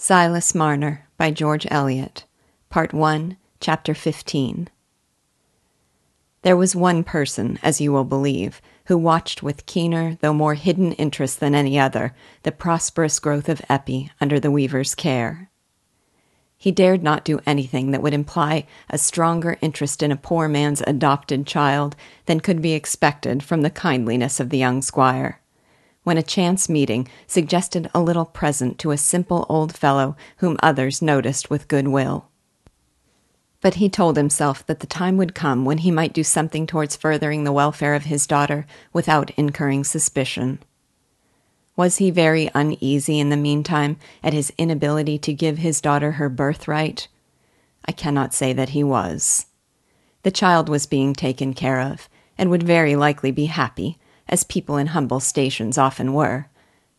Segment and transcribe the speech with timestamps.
[0.00, 2.24] Silas Marner by George Eliot,
[2.70, 4.68] Part 1, Chapter 15.
[6.42, 10.92] There was one person, as you will believe, who watched with keener, though more hidden
[10.92, 12.14] interest than any other,
[12.44, 15.50] the prosperous growth of Eppie under the weaver's care.
[16.56, 20.80] He dared not do anything that would imply a stronger interest in a poor man's
[20.86, 21.96] adopted child
[22.26, 25.40] than could be expected from the kindliness of the young squire
[26.08, 31.02] when a chance meeting suggested a little present to a simple old fellow whom others
[31.02, 32.30] noticed with good will.
[33.60, 36.96] But he told himself that the time would come when he might do something towards
[36.96, 40.60] furthering the welfare of his daughter without incurring suspicion.
[41.76, 46.30] Was he very uneasy in the meantime at his inability to give his daughter her
[46.30, 47.06] birthright?
[47.84, 49.44] I cannot say that he was.
[50.22, 53.98] The child was being taken care of, and would very likely be happy
[54.28, 56.48] as people in humble stations often were,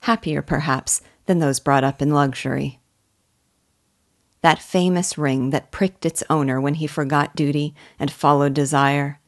[0.00, 2.80] happier perhaps than those brought up in luxury.
[4.40, 9.20] That famous ring that pricked its owner when he forgot duty and followed desire.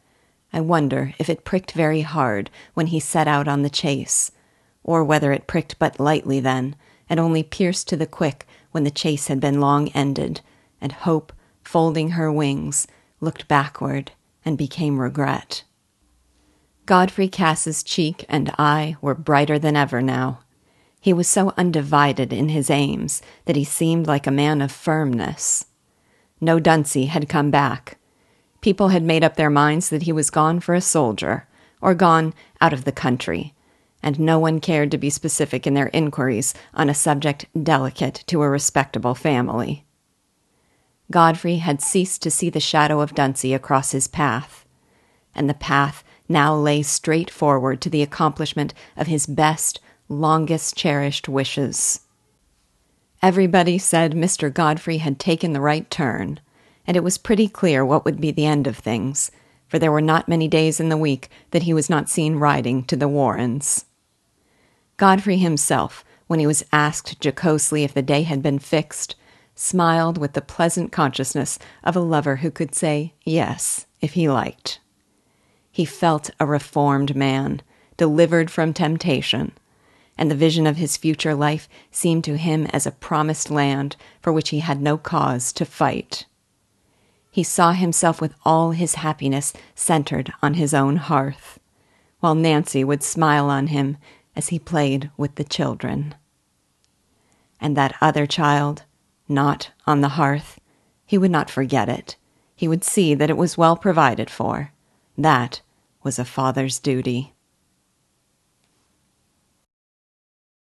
[0.53, 4.33] I wonder if it pricked very hard when he set out on the chase,
[4.83, 6.75] or whether it pricked but lightly then,
[7.09, 10.41] and only pierced to the quick when the chase had been long ended,
[10.81, 12.89] and hope, folding her wings,
[13.21, 14.11] looked backward
[14.45, 15.63] and became regret.
[16.87, 20.41] Godfrey Cass's cheek and eye were brighter than ever now.
[21.01, 25.67] He was so undivided in his aims that he seemed like a man of firmness.
[26.41, 27.99] No Dunsey had come back.
[28.61, 31.47] People had made up their minds that he was gone for a soldier,
[31.81, 33.55] or gone out of the country,
[34.03, 38.43] and no one cared to be specific in their inquiries on a subject delicate to
[38.43, 39.85] a respectable family.
[41.11, 44.67] Godfrey had ceased to see the shadow of Dunsey across his path,
[45.35, 51.29] and the path now lay straight forward to the accomplishment of his best, longest cherished
[51.29, 52.01] wishes.
[53.23, 54.53] Everybody said Mr.
[54.53, 56.41] Godfrey had taken the right turn,
[56.87, 59.31] and it was pretty clear what would be the end of things,
[59.67, 62.85] for there were not many days in the week that he was not seen riding
[62.85, 63.87] to the Warrens.
[64.97, 69.17] Godfrey himself, when he was asked jocosely if the day had been fixed,
[69.55, 74.81] smiled with the pleasant consciousness of a lover who could say yes if he liked.
[75.75, 77.61] He felt a reformed man,
[77.97, 79.51] delivered from temptation,
[80.17, 84.33] and the vision of his future life seemed to him as a promised land for
[84.33, 86.27] which he had no cause to fight.
[87.29, 91.59] He saw himself with all his happiness centered on his own hearth,
[92.21, 93.97] while Nancy would smile on him
[94.37, 96.15] as he played with the children.
[97.61, 98.85] And that other child,
[99.29, 100.61] not on the hearth,
[101.05, 102.15] he would not forget it.
[102.55, 104.71] He would see that it was well provided for.
[105.19, 105.61] That
[106.05, 107.34] was a father's duty.